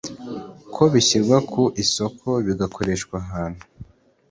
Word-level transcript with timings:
ko 0.73 0.83
bishyirwa 0.93 1.37
ku 1.51 1.63
isoko 1.83 2.27
bigakoreshwa 2.45 3.15
ahantu 3.23 3.63